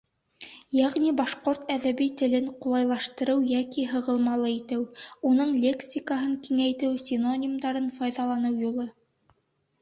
Йәғни 0.77 1.09
башҡорт 1.17 1.67
әҙәби 1.73 2.07
телен 2.21 2.47
ҡулайлаштырыу 2.63 3.43
йәки 3.49 3.85
һығылмалы 3.91 4.49
итеү: 4.53 4.87
уның 5.33 5.53
лексикаһын 5.67 6.33
киңәйтеү, 6.49 6.97
синонимдарын 7.11 7.93
файҙаланыу 8.01 8.59
юлы. 8.65 8.89